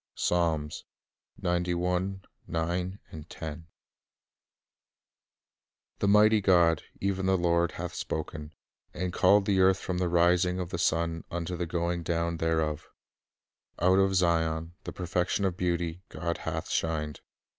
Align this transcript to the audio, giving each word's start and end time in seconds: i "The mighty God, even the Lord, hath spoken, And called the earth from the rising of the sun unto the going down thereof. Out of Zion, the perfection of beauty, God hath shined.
i 0.31 0.67
"The 1.37 1.75
mighty 6.07 6.41
God, 6.41 6.83
even 6.99 7.25
the 7.27 7.37
Lord, 7.37 7.71
hath 7.73 7.93
spoken, 7.93 8.51
And 8.95 9.13
called 9.13 9.45
the 9.45 9.59
earth 9.59 9.77
from 9.77 9.99
the 9.99 10.09
rising 10.09 10.59
of 10.59 10.71
the 10.71 10.79
sun 10.79 11.23
unto 11.29 11.55
the 11.55 11.67
going 11.67 12.01
down 12.01 12.37
thereof. 12.37 12.89
Out 13.79 13.99
of 13.99 14.15
Zion, 14.15 14.73
the 14.85 14.91
perfection 14.91 15.45
of 15.45 15.55
beauty, 15.55 16.01
God 16.09 16.39
hath 16.39 16.71
shined. 16.71 17.19